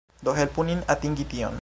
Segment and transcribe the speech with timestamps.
[0.27, 1.49] Do helpu nin atingi tion